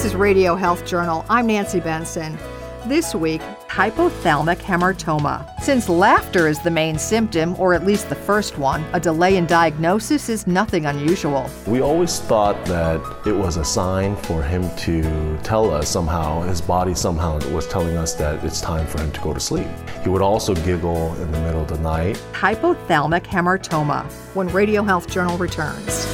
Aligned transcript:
This 0.00 0.12
is 0.12 0.16
Radio 0.16 0.54
Health 0.54 0.86
Journal. 0.86 1.26
I'm 1.28 1.46
Nancy 1.46 1.78
Benson. 1.78 2.38
This 2.86 3.14
week, 3.14 3.42
hypothalamic 3.68 4.56
hamartoma. 4.56 5.46
Since 5.60 5.90
laughter 5.90 6.48
is 6.48 6.58
the 6.60 6.70
main 6.70 6.98
symptom, 6.98 7.54
or 7.60 7.74
at 7.74 7.84
least 7.84 8.08
the 8.08 8.14
first 8.14 8.56
one, 8.56 8.82
a 8.94 8.98
delay 8.98 9.36
in 9.36 9.44
diagnosis 9.44 10.30
is 10.30 10.46
nothing 10.46 10.86
unusual. 10.86 11.50
We 11.66 11.82
always 11.82 12.18
thought 12.18 12.64
that 12.64 13.02
it 13.26 13.32
was 13.32 13.58
a 13.58 13.64
sign 13.66 14.16
for 14.16 14.42
him 14.42 14.74
to 14.76 15.36
tell 15.42 15.70
us 15.70 15.90
somehow, 15.90 16.44
his 16.44 16.62
body 16.62 16.94
somehow 16.94 17.38
was 17.50 17.68
telling 17.68 17.98
us 17.98 18.14
that 18.14 18.42
it's 18.42 18.62
time 18.62 18.86
for 18.86 19.02
him 19.02 19.12
to 19.12 19.20
go 19.20 19.34
to 19.34 19.40
sleep. 19.40 19.68
He 20.02 20.08
would 20.08 20.22
also 20.22 20.54
giggle 20.54 21.14
in 21.16 21.30
the 21.30 21.40
middle 21.40 21.60
of 21.60 21.68
the 21.68 21.78
night. 21.80 22.16
Hypothalamic 22.32 23.24
hamartoma, 23.24 24.10
when 24.34 24.48
Radio 24.48 24.82
Health 24.82 25.10
Journal 25.10 25.36
returns. 25.36 26.09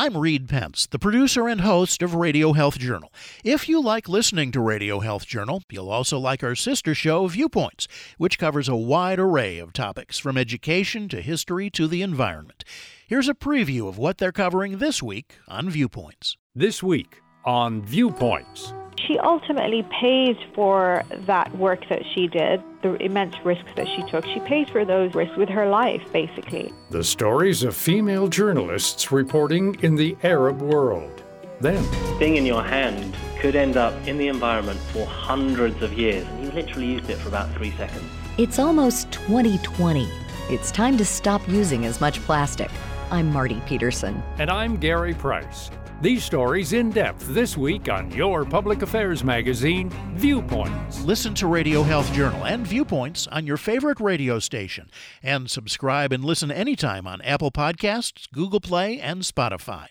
I'm 0.00 0.16
Reed 0.16 0.48
Pence, 0.48 0.86
the 0.86 1.00
producer 1.00 1.48
and 1.48 1.62
host 1.62 2.02
of 2.02 2.14
Radio 2.14 2.52
Health 2.52 2.78
Journal. 2.78 3.12
If 3.42 3.68
you 3.68 3.82
like 3.82 4.08
listening 4.08 4.52
to 4.52 4.60
Radio 4.60 5.00
Health 5.00 5.26
Journal, 5.26 5.64
you'll 5.72 5.90
also 5.90 6.20
like 6.20 6.44
our 6.44 6.54
sister 6.54 6.94
show, 6.94 7.26
Viewpoints, 7.26 7.88
which 8.16 8.38
covers 8.38 8.68
a 8.68 8.76
wide 8.76 9.18
array 9.18 9.58
of 9.58 9.72
topics 9.72 10.16
from 10.16 10.38
education 10.38 11.08
to 11.08 11.20
history 11.20 11.68
to 11.70 11.88
the 11.88 12.02
environment. 12.02 12.62
Here's 13.08 13.28
a 13.28 13.34
preview 13.34 13.88
of 13.88 13.98
what 13.98 14.18
they're 14.18 14.30
covering 14.30 14.78
this 14.78 15.02
week 15.02 15.34
on 15.48 15.68
Viewpoints. 15.68 16.36
This 16.54 16.80
week 16.80 17.20
on 17.44 17.82
Viewpoints. 17.82 18.72
She 19.06 19.18
ultimately 19.18 19.84
pays 20.00 20.36
for 20.54 21.04
that 21.26 21.54
work 21.56 21.88
that 21.88 22.02
she 22.14 22.26
did, 22.26 22.62
the 22.82 22.94
immense 22.96 23.36
risks 23.44 23.70
that 23.76 23.86
she 23.86 24.02
took. 24.10 24.24
She 24.26 24.40
pays 24.40 24.68
for 24.68 24.84
those 24.84 25.14
risks 25.14 25.36
with 25.36 25.48
her 25.48 25.68
life, 25.68 26.02
basically. 26.12 26.72
The 26.90 27.04
stories 27.04 27.62
of 27.62 27.76
female 27.76 28.28
journalists 28.28 29.12
reporting 29.12 29.76
in 29.82 29.94
the 29.94 30.16
Arab 30.22 30.60
world. 30.60 31.22
Then, 31.60 31.82
thing 32.18 32.36
in 32.36 32.46
your 32.46 32.62
hand 32.62 33.16
could 33.40 33.56
end 33.56 33.76
up 33.76 33.94
in 34.06 34.18
the 34.18 34.28
environment 34.28 34.78
for 34.92 35.06
hundreds 35.06 35.82
of 35.82 35.92
years, 35.92 36.26
and 36.26 36.44
you 36.44 36.50
literally 36.52 36.86
used 36.86 37.10
it 37.10 37.18
for 37.18 37.28
about 37.28 37.52
three 37.54 37.72
seconds. 37.72 38.04
It's 38.36 38.58
almost 38.58 39.10
2020. 39.12 40.08
It's 40.50 40.70
time 40.70 40.96
to 40.96 41.04
stop 41.04 41.46
using 41.48 41.84
as 41.84 42.00
much 42.00 42.20
plastic. 42.20 42.70
I'm 43.10 43.32
Marty 43.32 43.60
Peterson. 43.66 44.22
And 44.38 44.50
I'm 44.50 44.76
Gary 44.76 45.14
Price. 45.14 45.70
These 46.00 46.22
stories 46.22 46.74
in 46.74 46.90
depth 46.90 47.26
this 47.34 47.56
week 47.56 47.88
on 47.88 48.12
your 48.12 48.44
public 48.44 48.82
affairs 48.82 49.24
magazine, 49.24 49.90
Viewpoints. 50.14 51.02
Listen 51.04 51.34
to 51.34 51.48
Radio 51.48 51.82
Health 51.82 52.12
Journal 52.12 52.46
and 52.46 52.64
Viewpoints 52.64 53.26
on 53.26 53.48
your 53.48 53.56
favorite 53.56 53.98
radio 53.98 54.38
station. 54.38 54.92
And 55.24 55.50
subscribe 55.50 56.12
and 56.12 56.24
listen 56.24 56.52
anytime 56.52 57.08
on 57.08 57.20
Apple 57.22 57.50
Podcasts, 57.50 58.30
Google 58.30 58.60
Play, 58.60 59.00
and 59.00 59.22
Spotify. 59.22 59.86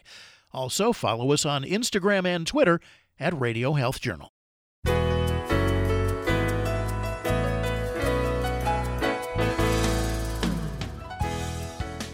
Also, 0.54 0.94
follow 0.94 1.34
us 1.34 1.46
on 1.46 1.66
Instagram 1.66 2.26
and 2.26 2.48
Twitter 2.48 2.80
at 3.20 3.38
Radio 3.38 3.74
Health 3.74 4.00
Journal. 4.00 4.32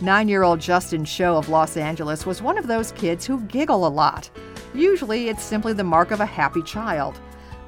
Nine 0.04 0.28
year 0.28 0.44
old 0.44 0.60
Justin 0.60 1.06
Show 1.06 1.38
of 1.38 1.48
Los 1.48 1.78
Angeles 1.78 2.26
was 2.26 2.42
one 2.42 2.58
of 2.58 2.68
those 2.68 2.92
kids 2.92 3.26
who 3.26 3.40
giggle 3.44 3.88
a 3.88 3.96
lot. 4.04 4.30
Usually, 4.74 5.30
it's 5.30 5.42
simply 5.42 5.72
the 5.72 5.86
mark 5.86 6.12
of 6.12 6.20
a 6.20 6.26
happy 6.26 6.62
child. 6.62 7.18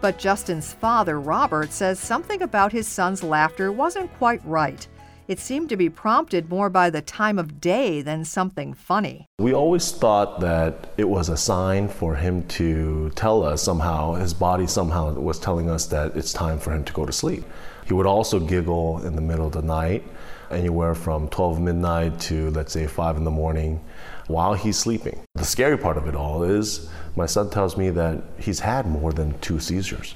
But 0.02 0.20
Justin's 0.20 0.74
father, 0.74 1.22
Robert, 1.22 1.72
says 1.72 1.98
something 1.98 2.42
about 2.42 2.74
his 2.74 2.90
son's 2.90 3.24
laughter 3.24 3.72
wasn't 3.72 4.14
quite 4.18 4.42
right. 4.44 4.86
It 5.30 5.40
seemed 5.40 5.70
to 5.70 5.78
be 5.78 5.90
prompted 5.90 6.50
more 6.50 6.70
by 6.70 6.90
the 6.90 7.02
time 7.02 7.40
of 7.40 7.62
day 7.62 8.02
than 8.02 8.26
something 8.26 8.74
funny. 8.74 9.28
We 9.40 9.54
always 9.54 9.94
thought 9.94 10.42
that 10.42 10.92
it 10.98 11.08
was 11.08 11.30
a 11.30 11.38
sign 11.38 11.88
for 11.88 12.16
him 12.16 12.46
to 12.50 13.12
tell 13.12 13.44
us 13.44 13.64
somehow, 13.64 14.16
his 14.16 14.34
body 14.34 14.68
somehow 14.68 15.14
was 15.14 15.40
telling 15.40 15.70
us 15.70 15.86
that 15.86 16.18
it's 16.18 16.34
time 16.34 16.60
for 16.60 16.74
him 16.74 16.84
to 16.84 16.92
go 16.92 17.06
to 17.06 17.14
sleep. 17.14 17.46
He 17.86 17.94
would 17.94 18.06
also 18.06 18.42
giggle 18.42 19.06
in 19.06 19.16
the 19.16 19.22
middle 19.22 19.48
of 19.48 19.54
the 19.54 19.62
night 19.62 20.04
anywhere 20.52 20.96
from 20.96 21.28
12 21.30 21.60
midnight 21.60 22.20
to 22.22 22.50
let's 22.52 22.74
say 22.74 22.88
5 22.88 23.18
in 23.18 23.24
the 23.24 23.32
morning 23.32 23.84
while 24.28 24.54
he's 24.54 24.78
sleeping. 24.78 25.22
The 25.36 25.46
scary 25.46 25.78
part 25.78 25.98
of 25.98 26.08
it 26.08 26.16
all 26.16 26.44
is 26.44 26.90
my 27.16 27.26
son 27.26 27.50
tells 27.50 27.78
me 27.78 27.90
that 27.92 28.24
he's 28.38 28.60
had 28.60 28.86
more 28.88 29.14
than 29.14 29.40
two 29.40 29.60
seizures. 29.60 30.16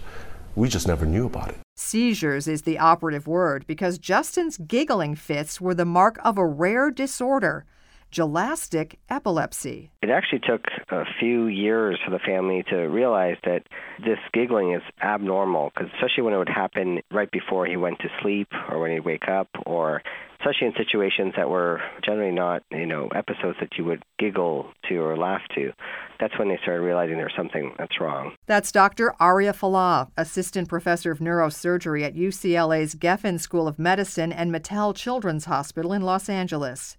We 0.56 0.68
just 0.68 0.88
never 0.88 1.06
knew 1.06 1.28
about 1.28 1.50
it. 1.50 1.58
Seizures 1.78 2.48
is 2.48 2.64
the 2.64 2.78
operative 2.78 3.28
word 3.28 3.66
because 3.66 3.98
Justin's 3.98 4.58
giggling 4.58 5.16
fits 5.16 5.62
were 5.62 5.74
the 5.74 5.86
mark 5.86 6.20
of 6.26 6.38
a 6.38 6.46
rare 6.46 6.92
disorder 6.92 7.66
gelastic 8.12 9.00
epilepsy. 9.10 9.92
It 10.02 10.10
actually 10.10 10.40
took 10.40 10.66
a 10.90 11.04
few 11.20 11.48
years 11.48 12.00
for 12.04 12.12
the 12.12 12.20
family 12.20 12.64
to 12.70 12.76
realize 12.76 13.38
that 13.44 13.64
this 14.00 14.20
giggling 14.34 14.74
is 14.74 14.82
abnormal, 15.04 15.72
because 15.74 15.92
especially 15.96 16.24
when 16.24 16.34
it 16.34 16.38
would 16.38 16.50
happen 16.50 17.02
right 17.12 17.30
before 17.32 17.66
he 17.66 17.78
went 17.78 18.00
to 18.00 18.10
sleep 18.22 18.48
or 18.70 18.80
when 18.80 18.92
he'd 18.92 19.06
wake 19.06 19.28
up, 19.28 19.48
or 19.66 20.02
especially 20.40 20.68
in 20.68 20.74
situations 20.78 21.34
that 21.36 21.50
were 21.50 21.82
generally 22.04 22.32
not, 22.32 22.64
you 22.72 22.86
know, 22.86 23.10
episodes 23.10 23.58
that 23.60 23.78
you 23.78 23.84
would 23.84 24.02
giggle 24.18 24.72
to 24.88 24.96
or 24.98 25.18
laugh 25.18 25.42
to. 25.54 25.72
That's 26.20 26.38
when 26.40 26.48
they 26.48 26.58
started 26.62 26.82
realizing 26.82 27.18
there's 27.18 27.34
something 27.36 27.74
that's 27.78 28.00
wrong. 28.00 28.34
That's 28.46 28.72
Dr. 28.72 29.14
Aria 29.20 29.54
Fallah, 29.54 30.10
assistant 30.18 30.70
professor 30.70 31.12
of 31.12 31.20
neurosurgery 31.20 32.04
at 32.04 32.16
UCLA's 32.16 32.96
Geffen 32.96 33.40
School 33.40 33.68
of 33.68 33.78
Medicine 33.80 34.32
and 34.32 34.52
Mattel 34.52 34.96
Children's 34.96 35.46
Hospital 35.46 35.94
in 35.94 36.02
Los 36.02 36.30
Angeles. 36.30 36.98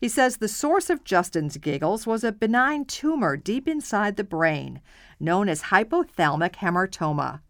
He 0.00 0.08
says 0.08 0.36
the 0.36 0.48
source 0.48 0.90
of 0.90 1.04
Justin's 1.04 1.56
giggles 1.56 2.06
was 2.06 2.24
a 2.24 2.32
benign 2.32 2.84
tumor 2.84 3.36
deep 3.36 3.68
inside 3.68 4.16
the 4.16 4.24
brain, 4.24 4.80
known 5.20 5.48
as 5.48 5.62
hypothalamic 5.62 6.56
hamartoma. 6.56 7.40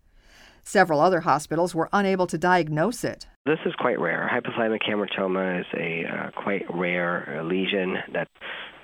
Several 0.63 1.01
other 1.01 1.21
hospitals 1.21 1.75
were 1.75 1.91
unable 1.93 2.27
to 2.27 2.39
diagnose 2.39 3.05
it. 3.05 3.27
This 3.45 3.59
is 3.67 3.75
quite 3.75 4.01
rare. 4.01 4.31
Hypothalamic 4.33 4.83
hamartoma 4.89 5.61
is 5.61 5.67
a 5.75 6.05
uh, 6.07 6.31
quite 6.43 6.65
rare 6.75 7.43
lesion 7.45 7.99
that 8.15 8.29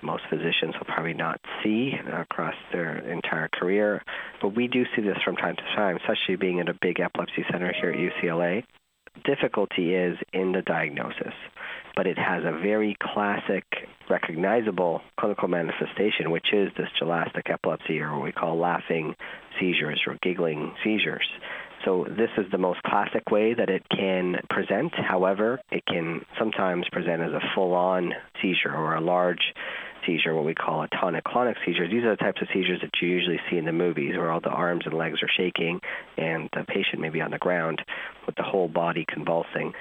most 0.02 0.22
physicians 0.28 0.74
will 0.78 0.86
probably 0.86 1.14
not 1.14 1.40
see 1.62 1.92
across 2.12 2.54
their 2.72 2.98
entire 2.98 3.48
career. 3.48 4.02
But 4.42 4.54
we 4.54 4.68
do 4.68 4.84
see 4.94 5.02
this 5.02 5.16
from 5.24 5.36
time 5.36 5.56
to 5.56 5.62
time, 5.74 5.96
especially 5.96 6.36
being 6.36 6.60
at 6.60 6.68
a 6.68 6.74
big 6.80 7.00
epilepsy 7.00 7.44
center 7.50 7.72
here 7.72 7.90
at 7.90 7.98
UCLA. 7.98 8.64
Difficulty 9.24 9.94
is 9.94 10.16
in 10.32 10.52
the 10.52 10.62
diagnosis 10.62 11.34
but 12.00 12.06
it 12.06 12.16
has 12.16 12.42
a 12.44 12.52
very 12.52 12.96
classic, 12.98 13.66
recognizable 14.08 15.02
clinical 15.18 15.48
manifestation, 15.48 16.30
which 16.30 16.46
is 16.50 16.70
this 16.78 16.88
gelastic 16.98 17.50
epilepsy, 17.50 18.00
or 18.00 18.14
what 18.14 18.24
we 18.24 18.32
call 18.32 18.58
laughing 18.58 19.14
seizures 19.60 20.00
or 20.06 20.16
giggling 20.22 20.72
seizures. 20.82 21.28
So 21.84 22.06
this 22.08 22.30
is 22.38 22.50
the 22.50 22.56
most 22.56 22.82
classic 22.84 23.30
way 23.30 23.52
that 23.52 23.68
it 23.68 23.82
can 23.90 24.36
present. 24.48 24.94
However, 24.94 25.60
it 25.70 25.84
can 25.84 26.24
sometimes 26.38 26.86
present 26.90 27.20
as 27.20 27.32
a 27.32 27.40
full-on 27.54 28.14
seizure 28.40 28.74
or 28.74 28.94
a 28.94 29.00
large 29.02 29.52
seizure, 30.06 30.34
what 30.34 30.46
we 30.46 30.54
call 30.54 30.82
a 30.82 30.88
tonic-clonic 30.88 31.58
seizure. 31.66 31.86
These 31.86 32.04
are 32.04 32.16
the 32.16 32.16
types 32.16 32.40
of 32.40 32.48
seizures 32.52 32.80
that 32.80 32.90
you 33.02 33.08
usually 33.08 33.40
see 33.50 33.58
in 33.58 33.66
the 33.66 33.72
movies 33.72 34.16
where 34.16 34.30
all 34.30 34.40
the 34.40 34.48
arms 34.48 34.84
and 34.86 34.94
legs 34.94 35.18
are 35.22 35.28
shaking 35.36 35.80
and 36.16 36.48
the 36.54 36.64
patient 36.64 37.00
may 37.00 37.10
be 37.10 37.20
on 37.20 37.30
the 37.30 37.38
ground 37.38 37.82
with 38.24 38.36
the 38.36 38.42
whole 38.42 38.68
body 38.68 39.04
convulsing 39.06 39.74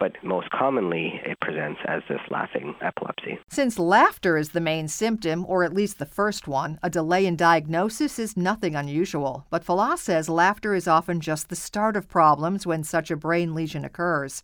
but 0.00 0.16
most 0.24 0.50
commonly 0.50 1.20
it 1.24 1.38
presents 1.40 1.78
as 1.86 2.02
this 2.08 2.20
laughing 2.30 2.74
epilepsy. 2.80 3.38
Since 3.48 3.78
laughter 3.78 4.36
is 4.36 4.48
the 4.48 4.60
main 4.60 4.88
symptom, 4.88 5.44
or 5.46 5.62
at 5.62 5.74
least 5.74 5.98
the 5.98 6.06
first 6.06 6.48
one, 6.48 6.80
a 6.82 6.90
delay 6.90 7.26
in 7.26 7.36
diagnosis 7.36 8.18
is 8.18 8.36
nothing 8.36 8.74
unusual. 8.74 9.46
But 9.50 9.62
Fallah 9.62 9.98
says 9.98 10.28
laughter 10.28 10.74
is 10.74 10.88
often 10.88 11.20
just 11.20 11.50
the 11.50 11.56
start 11.56 11.96
of 11.96 12.08
problems 12.08 12.66
when 12.66 12.82
such 12.82 13.10
a 13.10 13.16
brain 13.16 13.54
lesion 13.54 13.84
occurs. 13.84 14.42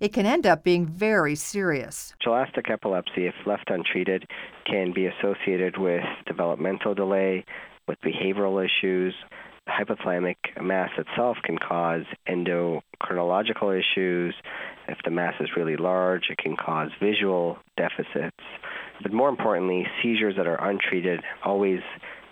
It 0.00 0.12
can 0.12 0.26
end 0.26 0.46
up 0.46 0.64
being 0.64 0.86
very 0.86 1.36
serious. 1.36 2.14
Gelastic 2.20 2.68
epilepsy, 2.68 3.26
if 3.26 3.34
left 3.46 3.70
untreated, 3.70 4.26
can 4.66 4.92
be 4.92 5.06
associated 5.06 5.76
with 5.76 6.02
developmental 6.26 6.94
delay, 6.94 7.44
with 7.86 8.00
behavioral 8.00 8.64
issues, 8.64 9.14
hypothalamic 9.68 10.36
mass 10.60 10.90
itself 10.98 11.38
can 11.42 11.58
cause 11.58 12.04
endocrinological 12.28 13.78
issues. 13.78 14.34
If 14.88 14.98
the 15.04 15.10
mass 15.10 15.34
is 15.40 15.50
really 15.56 15.76
large, 15.76 16.24
it 16.30 16.38
can 16.38 16.56
cause 16.56 16.90
visual 17.00 17.58
deficits. 17.76 18.36
But 19.02 19.12
more 19.12 19.28
importantly, 19.28 19.86
seizures 20.02 20.36
that 20.36 20.46
are 20.46 20.62
untreated 20.68 21.20
always 21.44 21.80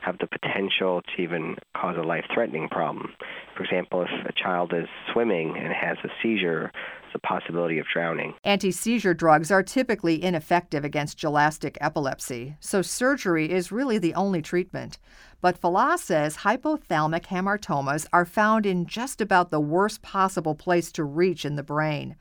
have 0.03 0.19
the 0.19 0.27
potential 0.27 1.03
to 1.03 1.23
even 1.23 1.57
cause 1.77 1.97
a 1.97 2.03
life 2.03 2.25
threatening 2.35 2.69
problem. 2.69 3.15
For 3.57 3.65
example, 3.65 4.03
if 4.03 4.27
a 4.27 4.33
child 4.33 4.73
is 4.73 4.89
swimming 5.13 5.57
and 5.59 5.73
has 5.73 5.99
a 6.05 6.09
seizure, 6.23 6.73
the 7.13 7.19
possibility 7.19 7.79
of 7.79 7.87
drowning. 7.93 8.35
Anti 8.45 8.71
seizure 8.71 9.15
drugs 9.15 9.51
are 9.51 9.63
typically 9.63 10.23
ineffective 10.23 10.85
against 10.85 11.19
gelastic 11.19 11.77
epilepsy, 11.81 12.57
so 12.61 12.83
surgery 12.83 13.51
is 13.51 13.71
really 13.73 13.99
the 13.99 14.15
only 14.15 14.43
treatment. 14.43 14.99
But 15.41 15.59
Fallah 15.59 15.99
says 15.99 16.39
hypothalamic 16.39 17.27
hamartomas 17.27 18.07
are 18.13 18.25
found 18.25 18.65
in 18.65 18.87
just 18.87 19.21
about 19.21 19.51
the 19.51 19.61
worst 19.61 20.03
possible 20.03 20.55
place 20.55 20.91
to 20.93 21.05
reach 21.05 21.45
in 21.45 21.57
the 21.57 21.63
brain. 21.63 22.17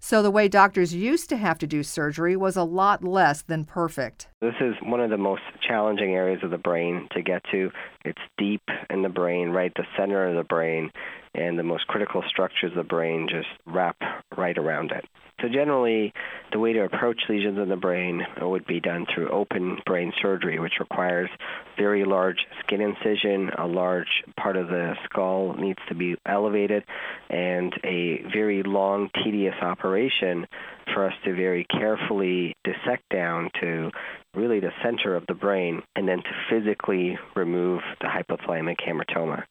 So 0.00 0.22
the 0.22 0.30
way 0.30 0.48
doctors 0.48 0.94
used 0.94 1.28
to 1.30 1.36
have 1.36 1.58
to 1.58 1.66
do 1.66 1.82
surgery 1.82 2.36
was 2.36 2.56
a 2.56 2.62
lot 2.62 3.02
less 3.02 3.42
than 3.42 3.64
perfect. 3.64 4.28
This 4.40 4.54
is 4.60 4.74
one 4.82 5.00
of 5.00 5.10
the 5.10 5.16
most 5.16 5.42
challenging 5.66 6.14
areas 6.14 6.40
of 6.42 6.50
the 6.50 6.58
brain 6.58 7.08
to 7.12 7.22
get 7.22 7.42
to. 7.50 7.70
It's 8.04 8.20
deep 8.36 8.62
in 8.90 9.02
the 9.02 9.08
brain, 9.08 9.50
right 9.50 9.72
the 9.74 9.86
center 9.96 10.28
of 10.28 10.36
the 10.36 10.44
brain, 10.44 10.90
and 11.34 11.58
the 11.58 11.64
most 11.64 11.86
critical 11.88 12.22
structures 12.28 12.70
of 12.72 12.76
the 12.76 12.82
brain 12.84 13.28
just 13.28 13.48
wrap 13.66 13.96
right 14.36 14.56
around 14.56 14.92
it. 14.92 15.04
So 15.40 15.48
generally, 15.48 16.12
the 16.50 16.58
way 16.58 16.72
to 16.72 16.82
approach 16.82 17.20
lesions 17.28 17.58
in 17.58 17.68
the 17.68 17.76
brain 17.76 18.26
would 18.40 18.66
be 18.66 18.80
done 18.80 19.06
through 19.14 19.28
open 19.28 19.78
brain 19.86 20.12
surgery, 20.20 20.58
which 20.58 20.80
requires 20.80 21.30
very 21.76 22.04
large 22.04 22.38
skin 22.60 22.80
incision, 22.80 23.50
a 23.56 23.66
large 23.66 24.24
part 24.36 24.56
of 24.56 24.66
the 24.66 24.94
skull 25.04 25.54
needs 25.54 25.78
to 25.88 25.94
be 25.94 26.16
elevated, 26.26 26.82
and 27.30 27.72
a 27.84 28.22
very 28.32 28.64
long, 28.64 29.10
tedious 29.22 29.54
operation 29.62 30.46
for 30.94 31.06
us 31.06 31.14
to 31.24 31.34
very 31.34 31.64
carefully 31.64 32.54
dissect 32.64 33.04
down 33.12 33.50
to 33.60 33.90
really 34.34 34.60
the 34.60 34.72
center 34.82 35.16
of 35.16 35.24
the 35.26 35.34
brain 35.34 35.82
and 35.96 36.08
then 36.08 36.18
to 36.18 36.30
physically 36.50 37.18
remove 37.34 37.80
the 38.00 38.06
hypothalamic 38.06 38.76
hamartoma. 38.86 39.44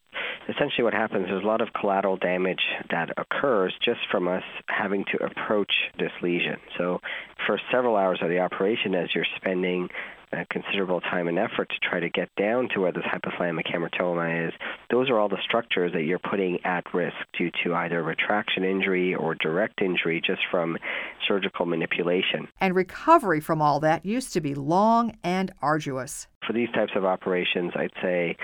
Essentially, 0.50 0.84
what 0.84 0.94
happens 0.94 1.28
is 1.28 1.44
a 1.44 1.48
lot 1.48 1.62
of 1.62 1.74
collateral 1.74 2.18
damage 2.18 2.62
that 2.90 3.10
occurs 3.18 3.74
just 3.84 4.00
from 4.10 4.28
us 4.28 4.44
having 4.68 5.04
to 5.12 5.24
approach 5.24 5.72
this 6.00 6.12
lesion. 6.22 6.58
So, 6.78 7.02
for 7.46 7.60
several 7.72 7.98
hours 7.98 8.20
of 8.22 8.30
the 8.30 8.40
operation, 8.40 8.96
as 8.96 9.10
you're 9.14 9.26
spending 9.36 9.90
uh, 10.34 10.44
considerable 10.50 11.02
time 11.02 11.28
and 11.28 11.40
effort 11.40 11.70
to 11.70 11.90
try 11.90 12.00
to 12.00 12.10
get 12.10 12.30
down 12.36 12.70
to 12.74 12.82
where 12.82 12.92
this 12.92 13.04
hypothalamic 13.04 13.72
hamartoma 13.72 14.48
is, 14.48 14.54
those 14.92 15.10
are 15.10 15.20
all 15.20 15.30
the 15.30 15.42
structures 15.44 15.94
that 15.94 16.04
you're 16.04 16.20
putting 16.20 16.64
at 16.66 16.84
risk 16.94 17.16
due 17.38 17.52
to 17.64 17.74
either 17.74 18.04
retraction 18.04 18.64
injury 18.64 19.16
or 19.16 19.36
direct 19.36 19.82
injury 19.82 20.22
just 20.26 20.42
from 20.52 20.78
surgical 21.28 21.66
manipulation. 21.66 22.48
And 22.60 22.76
recovery 22.76 23.40
from 23.40 23.62
all 23.62 23.80
that 23.82 24.06
used 24.06 24.34
to 24.34 24.42
be 24.42 24.56
long 24.56 25.18
and 25.24 25.52
arduous. 25.62 26.28
For 26.46 26.54
these 26.54 26.70
types 26.72 26.92
of 26.96 27.06
operations, 27.06 27.74
I'd 27.76 27.92
say 28.02 28.38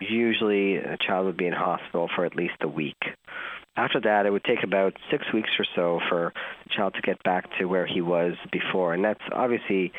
usually 0.00 0.76
a 0.76 0.96
child 0.96 1.26
would 1.26 1.36
be 1.36 1.46
in 1.46 1.52
hospital 1.52 2.08
for 2.14 2.24
at 2.24 2.34
least 2.34 2.54
a 2.62 2.68
week. 2.68 2.96
After 3.76 4.00
that, 4.00 4.26
it 4.26 4.30
would 4.30 4.44
take 4.44 4.62
about 4.62 4.94
six 5.10 5.24
weeks 5.32 5.50
or 5.58 5.64
so 5.74 6.00
for 6.08 6.32
the 6.64 6.70
child 6.74 6.94
to 6.94 7.00
get 7.02 7.22
back 7.22 7.46
to 7.58 7.66
where 7.66 7.86
he 7.86 8.00
was 8.00 8.34
before. 8.52 8.94
And 8.94 9.04
that's 9.04 9.22
obviously 9.32 9.92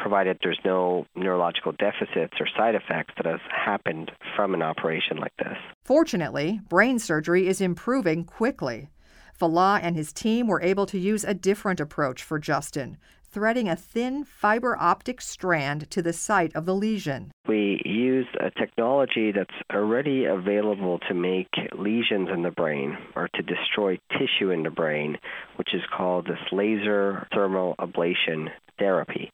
provided 0.00 0.38
there's 0.42 0.60
no 0.64 1.06
neurological 1.14 1.72
deficits 1.72 2.34
or 2.40 2.46
side 2.56 2.74
effects 2.74 3.14
that 3.16 3.26
has 3.26 3.40
happened 3.50 4.10
from 4.36 4.54
an 4.54 4.62
operation 4.62 5.18
like 5.18 5.36
this. 5.38 5.56
Fortunately, 5.84 6.60
brain 6.68 6.98
surgery 6.98 7.46
is 7.46 7.60
improving 7.60 8.24
quickly. 8.24 8.88
Fallah 9.34 9.80
and 9.82 9.94
his 9.94 10.12
team 10.12 10.48
were 10.48 10.62
able 10.62 10.86
to 10.86 10.98
use 10.98 11.22
a 11.22 11.34
different 11.34 11.78
approach 11.78 12.24
for 12.24 12.40
Justin, 12.40 12.96
threading 13.30 13.68
a 13.68 13.76
thin 13.76 14.24
fiber 14.24 14.76
optic 14.80 15.20
strand 15.20 15.88
to 15.90 16.02
the 16.02 16.12
site 16.12 16.54
of 16.56 16.66
the 16.66 16.74
lesion. 16.74 17.30
We 17.46 17.80
used 17.84 18.34
a 18.40 18.50
technology 18.50 19.32
that's 19.32 19.54
already 19.72 20.24
available 20.24 20.98
to 21.08 21.14
make 21.14 21.48
lesions 21.78 22.28
in 22.34 22.42
the 22.42 22.50
brain 22.50 22.96
or 23.14 23.28
to 23.34 23.42
destroy 23.42 23.98
tissue 24.12 24.50
in 24.50 24.62
the 24.62 24.70
brain, 24.70 25.18
which 25.56 25.74
is 25.74 25.82
called 25.96 26.26
this 26.26 26.38
laser 26.50 27.28
thermal 27.32 27.76
ablation 27.78 28.48
therapy. 28.78 29.30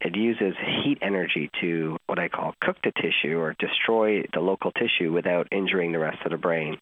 It 0.00 0.16
uses 0.16 0.54
heat 0.84 0.98
energy 1.00 1.50
to 1.60 1.96
what 2.06 2.18
I 2.18 2.28
call 2.28 2.54
cook 2.60 2.76
the 2.84 2.92
tissue 2.92 3.38
or 3.38 3.54
destroy 3.58 4.22
the 4.32 4.40
local 4.40 4.70
tissue 4.72 5.12
without 5.12 5.48
injuring 5.50 5.92
the 5.92 5.98
rest 5.98 6.18
of 6.24 6.30
the 6.30 6.36
brain. 6.36 6.76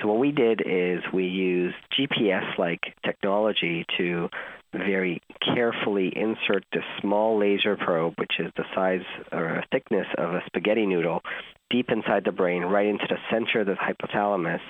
So 0.00 0.08
what 0.08 0.18
we 0.18 0.32
did 0.32 0.62
is 0.66 1.00
we 1.12 1.26
used 1.26 1.76
GPS-like 1.98 2.80
technology 3.04 3.84
to 3.98 4.28
very 4.72 5.22
carefully 5.54 6.12
insert 6.16 6.64
this 6.72 6.82
small 7.00 7.38
laser 7.38 7.76
probe, 7.76 8.14
which 8.18 8.40
is 8.40 8.50
the 8.56 8.64
size 8.74 9.04
or 9.30 9.62
thickness 9.70 10.06
of 10.18 10.34
a 10.34 10.42
spaghetti 10.46 10.86
noodle, 10.86 11.20
deep 11.74 11.90
inside 11.90 12.22
the 12.24 12.30
brain, 12.30 12.62
right 12.62 12.86
into 12.86 13.04
the 13.08 13.16
center 13.28 13.60
of 13.60 13.66
the 13.66 13.74
hypothalamus, 13.74 14.60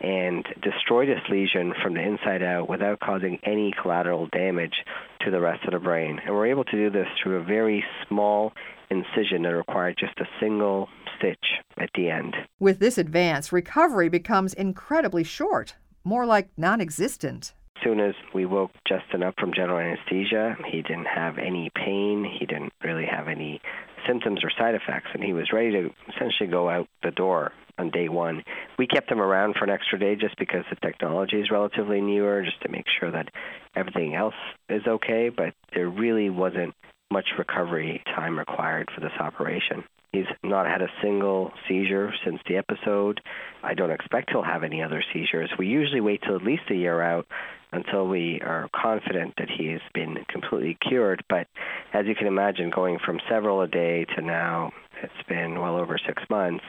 and 0.00 0.46
destroy 0.62 1.04
this 1.04 1.20
lesion 1.28 1.74
from 1.82 1.92
the 1.92 2.00
inside 2.00 2.42
out 2.42 2.70
without 2.70 2.98
causing 3.00 3.38
any 3.42 3.70
collateral 3.82 4.26
damage 4.28 4.72
to 5.20 5.30
the 5.30 5.40
rest 5.40 5.62
of 5.66 5.72
the 5.72 5.78
brain. 5.78 6.18
And 6.24 6.34
we're 6.34 6.46
able 6.46 6.64
to 6.64 6.72
do 6.72 6.88
this 6.88 7.06
through 7.22 7.36
a 7.36 7.44
very 7.44 7.84
small 8.08 8.54
incision 8.90 9.42
that 9.42 9.54
required 9.54 9.96
just 9.98 10.18
a 10.20 10.24
single 10.40 10.88
stitch 11.18 11.44
at 11.76 11.90
the 11.94 12.08
end. 12.08 12.34
With 12.58 12.78
this 12.78 12.96
advance, 12.96 13.52
recovery 13.52 14.08
becomes 14.08 14.54
incredibly 14.54 15.24
short, 15.24 15.74
more 16.02 16.24
like 16.24 16.48
non 16.56 16.80
existent 16.80 17.52
As 17.76 17.82
soon 17.82 18.00
as 18.00 18.14
we 18.32 18.46
woke 18.46 18.70
Justin 18.88 19.22
up 19.22 19.34
from 19.38 19.52
general 19.52 19.78
anesthesia, 19.78 20.56
he 20.70 20.80
didn't 20.80 21.08
have 21.14 21.36
any 21.36 21.70
pain. 21.74 22.24
He 22.38 22.46
didn't 22.46 22.72
really 22.82 23.04
have 23.04 23.28
any 23.28 23.60
symptoms 24.06 24.40
or 24.44 24.50
side 24.50 24.74
effects, 24.74 25.08
and 25.14 25.22
he 25.22 25.32
was 25.32 25.52
ready 25.52 25.72
to 25.72 25.90
essentially 26.08 26.48
go 26.48 26.68
out 26.68 26.88
the 27.02 27.10
door 27.10 27.52
on 27.78 27.90
day 27.90 28.08
one. 28.08 28.44
We 28.78 28.86
kept 28.86 29.10
him 29.10 29.20
around 29.20 29.56
for 29.56 29.64
an 29.64 29.70
extra 29.70 29.98
day 29.98 30.16
just 30.16 30.38
because 30.38 30.64
the 30.70 30.76
technology 30.76 31.40
is 31.40 31.50
relatively 31.50 32.00
newer, 32.00 32.42
just 32.42 32.60
to 32.62 32.68
make 32.68 32.86
sure 33.00 33.10
that 33.10 33.28
everything 33.74 34.14
else 34.14 34.34
is 34.68 34.82
okay, 34.86 35.30
but 35.34 35.54
there 35.74 35.88
really 35.88 36.30
wasn't 36.30 36.74
much 37.10 37.26
recovery 37.38 38.02
time 38.14 38.38
required 38.38 38.88
for 38.94 39.00
this 39.00 39.12
operation. 39.18 39.84
He's 40.14 40.26
not 40.44 40.66
had 40.66 40.80
a 40.80 40.86
single 41.02 41.52
seizure 41.68 42.12
since 42.24 42.38
the 42.46 42.56
episode. 42.56 43.20
I 43.64 43.74
don't 43.74 43.90
expect 43.90 44.30
he'll 44.30 44.44
have 44.44 44.62
any 44.62 44.80
other 44.80 45.02
seizures. 45.12 45.50
We 45.58 45.66
usually 45.66 46.00
wait 46.00 46.22
till 46.22 46.36
at 46.36 46.44
least 46.44 46.70
a 46.70 46.74
year 46.76 47.02
out 47.02 47.26
until 47.72 48.06
we 48.06 48.40
are 48.40 48.68
confident 48.72 49.34
that 49.38 49.50
he 49.50 49.66
has 49.72 49.80
been 49.92 50.24
completely 50.28 50.78
cured. 50.88 51.24
But 51.28 51.48
as 51.92 52.06
you 52.06 52.14
can 52.14 52.28
imagine, 52.28 52.70
going 52.70 53.00
from 53.04 53.18
several 53.28 53.60
a 53.62 53.66
day 53.66 54.04
to 54.14 54.22
now, 54.22 54.70
it's 55.02 55.28
been 55.28 55.60
well 55.60 55.76
over 55.76 55.98
six 56.06 56.22
months 56.30 56.64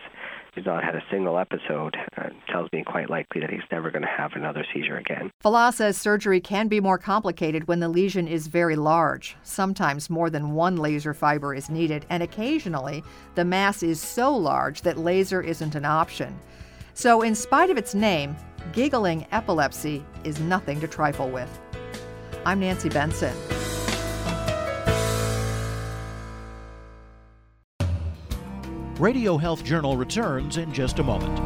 he's 0.56 0.66
not 0.66 0.84
had 0.84 0.96
a 0.96 1.04
single 1.12 1.38
episode 1.38 1.96
uh, 2.18 2.30
tells 2.48 2.72
me 2.72 2.84
quite 2.84 3.10
likely 3.10 3.42
that 3.42 3.50
he's 3.50 3.62
never 3.72 3.92
going 3.92 4.02
to 4.02 4.08
have 4.08 4.32
another 4.34 4.66
seizure 4.74 4.98
again. 4.98 5.32
Fallah 5.42 5.72
says 5.74 5.98
surgery 5.98 6.40
can 6.40 6.68
be 6.68 6.80
more 6.80 6.98
complicated 6.98 7.68
when 7.68 7.80
the 7.80 7.90
lesion 7.90 8.28
is 8.28 8.48
very 8.48 8.76
large. 8.76 9.36
Sometimes 9.44 10.10
more 10.10 10.30
than 10.30 10.54
one 10.54 10.78
laser 10.78 11.14
fiber 11.14 11.54
is 11.54 11.70
needed, 11.70 12.06
and 12.10 12.24
occasionally 12.24 13.04
the 13.36 13.46
mass 13.46 13.84
is 13.84 14.02
so 14.02 14.36
large 14.36 14.82
that 14.82 14.98
laser 14.98 15.42
isn't 15.42 15.76
an 15.76 15.86
option. 15.86 16.38
So, 16.94 17.22
in 17.24 17.36
spite 17.36 17.70
of 17.70 17.78
its 17.78 17.94
name, 17.94 18.38
giggling 18.72 19.28
epilepsy 19.34 20.04
is 20.24 20.40
nothing 20.40 20.80
to 20.80 20.88
trifle 20.88 21.30
with. 21.30 21.60
I'm 22.46 22.62
Nancy 22.62 22.88
Benson. 22.88 23.36
Radio 29.00 29.36
Health 29.36 29.66
Journal 29.66 29.98
returns 29.98 30.56
in 30.56 30.72
just 30.72 31.00
a 31.00 31.04
moment. 31.04 31.38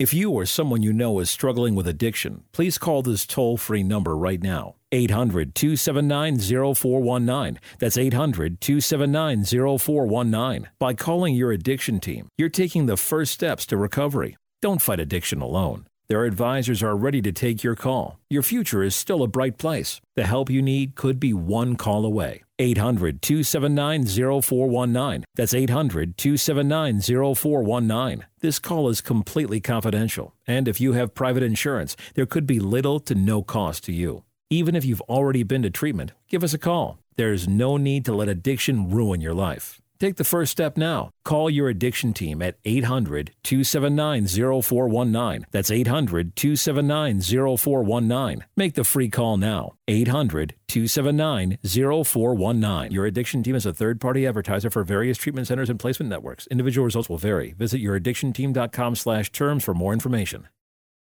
If 0.00 0.12
you 0.12 0.32
or 0.32 0.46
someone 0.46 0.82
you 0.82 0.92
know 0.92 1.20
is 1.20 1.30
struggling 1.30 1.76
with 1.76 1.86
addiction, 1.86 2.42
please 2.50 2.76
call 2.76 3.02
this 3.02 3.24
toll 3.24 3.56
free 3.56 3.84
number 3.84 4.16
right 4.16 4.42
now 4.42 4.74
800 4.90 5.54
279 5.54 6.40
0419. 6.74 7.60
That's 7.78 7.96
800 7.96 8.60
279 8.60 9.44
0419. 9.44 10.68
By 10.80 10.94
calling 10.94 11.36
your 11.36 11.52
addiction 11.52 12.00
team, 12.00 12.26
you're 12.36 12.48
taking 12.48 12.86
the 12.86 12.96
first 12.96 13.32
steps 13.32 13.64
to 13.66 13.76
recovery. 13.76 14.36
Don't 14.60 14.82
fight 14.82 14.98
addiction 14.98 15.40
alone. 15.40 15.86
Their 16.08 16.24
advisors 16.24 16.82
are 16.82 16.96
ready 16.96 17.22
to 17.22 17.32
take 17.32 17.62
your 17.62 17.74
call. 17.74 18.18
Your 18.28 18.42
future 18.42 18.82
is 18.82 18.94
still 18.94 19.22
a 19.22 19.28
bright 19.28 19.56
place. 19.58 20.00
The 20.14 20.24
help 20.24 20.50
you 20.50 20.60
need 20.60 20.94
could 20.94 21.18
be 21.18 21.32
one 21.32 21.76
call 21.76 22.04
away. 22.04 22.42
800 22.58 23.22
279 23.22 24.06
0419. 24.06 25.24
That's 25.34 25.54
800 25.54 26.16
279 26.16 27.00
0419. 27.00 28.26
This 28.40 28.58
call 28.58 28.88
is 28.88 29.00
completely 29.00 29.60
confidential, 29.60 30.34
and 30.46 30.68
if 30.68 30.80
you 30.80 30.92
have 30.92 31.14
private 31.14 31.42
insurance, 31.42 31.96
there 32.14 32.26
could 32.26 32.46
be 32.46 32.60
little 32.60 33.00
to 33.00 33.14
no 33.14 33.42
cost 33.42 33.84
to 33.84 33.92
you. 33.92 34.24
Even 34.50 34.76
if 34.76 34.84
you've 34.84 35.00
already 35.02 35.42
been 35.42 35.62
to 35.62 35.70
treatment, 35.70 36.12
give 36.28 36.44
us 36.44 36.54
a 36.54 36.58
call. 36.58 36.98
There's 37.16 37.48
no 37.48 37.76
need 37.76 38.04
to 38.04 38.12
let 38.12 38.28
addiction 38.28 38.90
ruin 38.90 39.20
your 39.20 39.34
life. 39.34 39.80
Take 40.02 40.16
the 40.16 40.24
first 40.24 40.50
step 40.50 40.76
now. 40.76 41.10
Call 41.24 41.48
your 41.48 41.68
addiction 41.68 42.12
team 42.12 42.42
at 42.42 42.56
800 42.64 43.30
279 43.44 44.26
0419. 44.26 45.46
That's 45.52 45.70
800 45.70 46.34
279 46.34 47.20
0419. 47.20 48.44
Make 48.56 48.74
the 48.74 48.82
free 48.82 49.08
call 49.08 49.36
now. 49.36 49.74
800 49.86 50.56
279 50.66 51.58
0419. 51.62 52.90
Your 52.90 53.06
addiction 53.06 53.44
team 53.44 53.54
is 53.54 53.64
a 53.64 53.72
third 53.72 54.00
party 54.00 54.26
advertiser 54.26 54.70
for 54.70 54.82
various 54.82 55.18
treatment 55.18 55.46
centers 55.46 55.70
and 55.70 55.78
placement 55.78 56.10
networks. 56.10 56.48
Individual 56.48 56.84
results 56.84 57.08
will 57.08 57.16
vary. 57.16 57.52
Visit 57.52 57.80
youraddictionteam.com 57.80 58.96
slash 58.96 59.30
terms 59.30 59.62
for 59.62 59.72
more 59.72 59.92
information. 59.92 60.48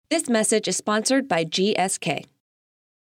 This 0.08 0.30
message 0.30 0.66
is 0.66 0.78
sponsored 0.78 1.28
by 1.28 1.44
GSK. 1.44 2.24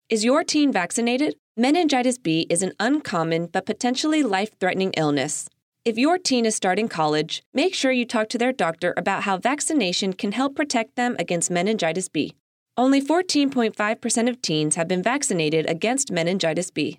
Is 0.08 0.24
your 0.24 0.42
teen 0.42 0.72
vaccinated? 0.72 1.36
Meningitis 1.56 2.18
B 2.18 2.44
is 2.50 2.64
an 2.64 2.72
uncommon 2.80 3.46
but 3.46 3.66
potentially 3.66 4.24
life 4.24 4.50
threatening 4.58 4.92
illness. 4.96 5.48
If 5.86 5.96
your 5.96 6.18
teen 6.18 6.46
is 6.46 6.56
starting 6.56 6.88
college, 6.88 7.44
make 7.54 7.72
sure 7.72 7.92
you 7.92 8.04
talk 8.04 8.28
to 8.30 8.38
their 8.38 8.50
doctor 8.50 8.92
about 8.96 9.22
how 9.22 9.38
vaccination 9.38 10.14
can 10.14 10.32
help 10.32 10.56
protect 10.56 10.96
them 10.96 11.14
against 11.20 11.48
meningitis 11.48 12.08
B. 12.08 12.34
Only 12.76 13.00
14.5% 13.00 14.28
of 14.28 14.42
teens 14.42 14.74
have 14.74 14.88
been 14.88 15.00
vaccinated 15.00 15.70
against 15.70 16.10
meningitis 16.10 16.72
B. 16.72 16.98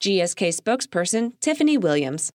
GSK 0.00 0.56
spokesperson 0.56 1.32
Tiffany 1.40 1.76
Williams. 1.76 2.30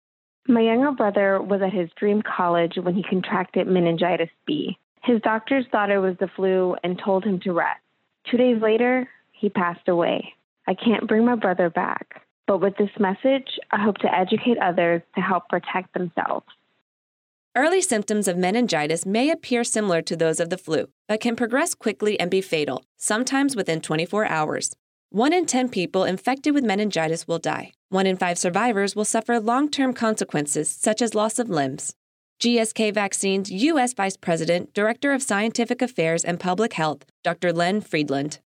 My 0.48 0.62
younger 0.62 0.90
brother 0.90 1.40
was 1.40 1.62
at 1.62 1.72
his 1.72 1.88
dream 1.94 2.20
college 2.20 2.72
when 2.82 2.96
he 2.96 3.04
contracted 3.04 3.68
meningitis 3.68 4.30
B. 4.44 4.76
His 5.04 5.20
doctors 5.20 5.66
thought 5.70 5.92
it 5.92 6.00
was 6.00 6.16
the 6.18 6.30
flu 6.34 6.74
and 6.82 6.98
told 6.98 7.22
him 7.22 7.38
to 7.44 7.52
rest. 7.52 7.78
Two 8.28 8.38
days 8.38 8.60
later, 8.60 9.08
he 9.30 9.48
passed 9.50 9.86
away. 9.86 10.34
I 10.66 10.74
can't 10.74 11.06
bring 11.06 11.24
my 11.24 11.36
brother 11.36 11.70
back, 11.70 12.26
but 12.52 12.60
with 12.60 12.76
this 12.76 12.90
message, 13.00 13.48
I 13.70 13.82
hope 13.82 13.96
to 13.98 14.14
educate 14.14 14.58
others 14.58 15.00
to 15.14 15.22
help 15.22 15.48
protect 15.48 15.94
themselves. 15.94 16.44
Early 17.56 17.80
symptoms 17.80 18.28
of 18.28 18.36
meningitis 18.36 19.06
may 19.06 19.30
appear 19.30 19.64
similar 19.64 20.02
to 20.02 20.14
those 20.16 20.38
of 20.38 20.50
the 20.50 20.58
flu, 20.58 20.90
but 21.08 21.20
can 21.20 21.34
progress 21.34 21.74
quickly 21.74 22.20
and 22.20 22.30
be 22.30 22.42
fatal, 22.42 22.84
sometimes 22.98 23.56
within 23.56 23.80
24 23.80 24.26
hours. 24.26 24.76
One 25.08 25.32
in 25.32 25.46
10 25.46 25.70
people 25.70 26.04
infected 26.04 26.52
with 26.52 26.62
meningitis 26.62 27.26
will 27.26 27.38
die. 27.38 27.72
One 27.88 28.06
in 28.06 28.18
five 28.18 28.36
survivors 28.36 28.94
will 28.94 29.06
suffer 29.06 29.40
long 29.40 29.70
term 29.70 29.94
consequences, 29.94 30.68
such 30.68 31.00
as 31.00 31.14
loss 31.14 31.38
of 31.38 31.48
limbs. 31.48 31.94
GSK 32.38 32.92
Vaccine's 32.92 33.50
U.S. 33.50 33.94
Vice 33.94 34.18
President, 34.18 34.74
Director 34.74 35.12
of 35.12 35.22
Scientific 35.22 35.80
Affairs 35.80 36.22
and 36.22 36.38
Public 36.38 36.74
Health, 36.74 37.06
Dr. 37.24 37.50
Len 37.50 37.80
Friedland. 37.80 38.40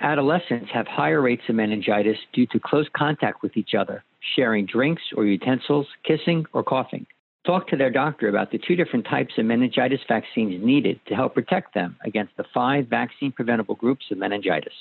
Adolescents 0.00 0.70
have 0.72 0.86
higher 0.86 1.20
rates 1.20 1.42
of 1.48 1.54
meningitis 1.54 2.18
due 2.32 2.46
to 2.48 2.58
close 2.58 2.88
contact 2.96 3.42
with 3.42 3.56
each 3.56 3.74
other, 3.74 4.02
sharing 4.36 4.66
drinks 4.66 5.02
or 5.16 5.24
utensils, 5.24 5.86
kissing, 6.04 6.44
or 6.52 6.64
coughing. 6.64 7.06
Talk 7.46 7.68
to 7.68 7.76
their 7.76 7.90
doctor 7.90 8.28
about 8.28 8.50
the 8.50 8.58
two 8.58 8.74
different 8.74 9.06
types 9.06 9.34
of 9.38 9.44
meningitis 9.44 10.00
vaccines 10.08 10.64
needed 10.64 10.98
to 11.06 11.14
help 11.14 11.34
protect 11.34 11.74
them 11.74 11.96
against 12.04 12.36
the 12.36 12.44
five 12.54 12.88
vaccine 12.88 13.32
preventable 13.32 13.74
groups 13.74 14.06
of 14.10 14.18
meningitis. 14.18 14.72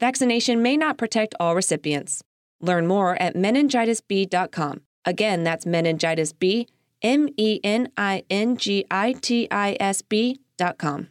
Vaccination 0.00 0.62
may 0.62 0.76
not 0.76 0.96
protect 0.96 1.34
all 1.38 1.54
recipients. 1.54 2.24
Learn 2.60 2.86
more 2.86 3.20
at 3.20 3.34
meningitisb.com. 3.34 4.80
Again, 5.04 5.44
that's 5.44 5.66
meningitis 5.66 6.32
B, 6.32 6.68
M 7.02 7.28
E 7.36 7.60
N 7.62 7.90
I 7.96 8.24
N 8.30 8.56
G 8.56 8.86
I 8.90 9.12
T 9.12 9.48
I 9.50 9.76
S 9.78 10.00
B.com. 10.02 11.08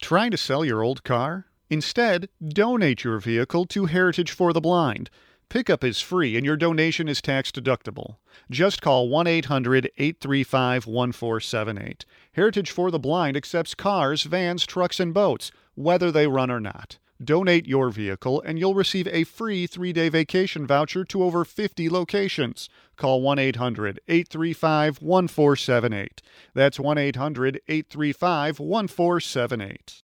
Trying 0.00 0.30
to 0.30 0.36
sell 0.36 0.64
your 0.64 0.82
old 0.82 1.02
car? 1.02 1.46
Instead, 1.72 2.28
donate 2.46 3.02
your 3.02 3.18
vehicle 3.18 3.64
to 3.64 3.86
Heritage 3.86 4.30
for 4.30 4.52
the 4.52 4.60
Blind. 4.60 5.08
Pickup 5.48 5.82
is 5.82 6.02
free 6.02 6.36
and 6.36 6.44
your 6.44 6.58
donation 6.58 7.08
is 7.08 7.22
tax 7.22 7.50
deductible. 7.50 8.16
Just 8.50 8.82
call 8.82 9.08
1 9.08 9.26
800 9.26 9.90
835 9.96 10.86
1478. 10.86 12.04
Heritage 12.34 12.70
for 12.70 12.90
the 12.90 12.98
Blind 12.98 13.38
accepts 13.38 13.74
cars, 13.74 14.24
vans, 14.24 14.66
trucks, 14.66 15.00
and 15.00 15.14
boats, 15.14 15.50
whether 15.74 16.12
they 16.12 16.26
run 16.26 16.50
or 16.50 16.60
not. 16.60 16.98
Donate 17.24 17.66
your 17.66 17.88
vehicle 17.88 18.42
and 18.42 18.58
you'll 18.58 18.74
receive 18.74 19.08
a 19.08 19.24
free 19.24 19.66
three 19.66 19.94
day 19.94 20.10
vacation 20.10 20.66
voucher 20.66 21.06
to 21.06 21.22
over 21.22 21.42
50 21.42 21.88
locations. 21.88 22.68
Call 22.96 23.22
1 23.22 23.38
800 23.38 23.98
835 24.08 25.00
1478. 25.00 26.20
That's 26.52 26.78
1 26.78 26.98
800 26.98 27.62
835 27.66 28.60
1478. 28.60 30.01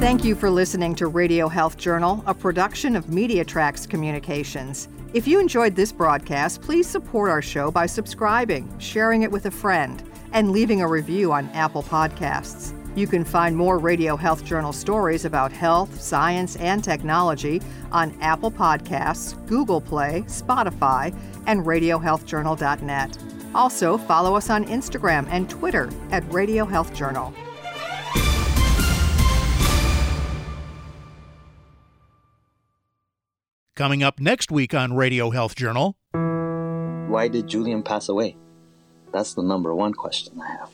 Thank 0.00 0.24
you 0.24 0.34
for 0.34 0.48
listening 0.48 0.94
to 0.94 1.08
Radio 1.08 1.46
Health 1.46 1.76
Journal, 1.76 2.24
a 2.26 2.32
production 2.32 2.96
of 2.96 3.04
MediaTracks 3.08 3.86
Communications. 3.86 4.88
If 5.12 5.28
you 5.28 5.38
enjoyed 5.38 5.76
this 5.76 5.92
broadcast, 5.92 6.62
please 6.62 6.86
support 6.88 7.28
our 7.28 7.42
show 7.42 7.70
by 7.70 7.84
subscribing, 7.84 8.74
sharing 8.78 9.24
it 9.24 9.30
with 9.30 9.44
a 9.44 9.50
friend, 9.50 10.02
and 10.32 10.52
leaving 10.52 10.80
a 10.80 10.88
review 10.88 11.32
on 11.32 11.50
Apple 11.50 11.82
Podcasts. 11.82 12.72
You 12.96 13.06
can 13.06 13.24
find 13.26 13.54
more 13.54 13.78
Radio 13.78 14.16
Health 14.16 14.42
Journal 14.42 14.72
stories 14.72 15.26
about 15.26 15.52
health, 15.52 16.00
science, 16.00 16.56
and 16.56 16.82
technology 16.82 17.60
on 17.92 18.16
Apple 18.22 18.50
Podcasts, 18.50 19.34
Google 19.46 19.82
Play, 19.82 20.24
Spotify, 20.28 21.14
and 21.46 21.66
RadioHealthJournal.net. 21.66 23.18
Also, 23.54 23.98
follow 23.98 24.34
us 24.34 24.48
on 24.48 24.64
Instagram 24.64 25.28
and 25.28 25.50
Twitter 25.50 25.90
at 26.10 26.24
Radio 26.32 26.64
Health 26.64 26.94
Journal. 26.94 27.34
Coming 33.80 34.02
up 34.02 34.20
next 34.20 34.50
week 34.50 34.74
on 34.74 34.92
Radio 34.92 35.30
Health 35.30 35.56
Journal. 35.56 35.96
Why 37.10 37.28
did 37.28 37.48
Julian 37.48 37.82
pass 37.82 38.10
away? 38.10 38.36
That's 39.10 39.32
the 39.32 39.42
number 39.42 39.74
one 39.74 39.94
question 39.94 40.38
I 40.38 40.50
have, 40.50 40.70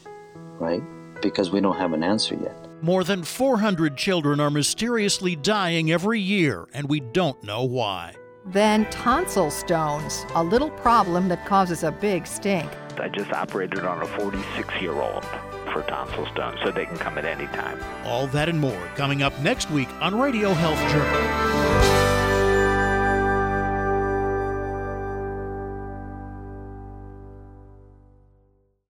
right? 0.59 0.83
Because 1.23 1.53
we 1.53 1.61
don't 1.61 1.77
have 1.77 1.93
an 1.93 2.03
answer 2.03 2.35
yet. 2.35 2.67
More 2.83 3.05
than 3.05 3.23
400 3.23 3.97
children 3.97 4.41
are 4.41 4.51
mysteriously 4.51 5.37
dying 5.37 5.93
every 5.93 6.19
year, 6.19 6.67
and 6.75 6.89
we 6.89 6.99
don't 6.99 7.41
know 7.45 7.63
why. 7.63 8.17
Then 8.45 8.91
tonsil 8.91 9.53
stones, 9.53 10.27
a 10.35 10.43
little 10.43 10.71
problem 10.71 11.29
that 11.29 11.47
causes 11.47 11.85
a 11.85 11.93
big 11.93 12.27
stink. 12.27 12.69
I 12.99 13.09
just 13.09 13.33
operated 13.33 13.85
on 13.85 14.03
a 14.03 14.07
46 14.19 14.81
year 14.81 15.01
old 15.01 15.25
for 15.73 15.85
tonsil 15.87 16.27
stones, 16.33 16.59
so 16.65 16.73
they 16.73 16.87
can 16.87 16.99
come 16.99 17.19
at 17.19 17.25
any 17.25 17.47
time. 17.47 17.79
All 18.05 18.27
that 18.27 18.49
and 18.49 18.59
more 18.59 18.91
coming 18.97 19.23
up 19.23 19.39
next 19.43 19.71
week 19.71 19.89
on 20.01 20.19
Radio 20.19 20.53
Health 20.55 20.81
Journal. 20.91 21.96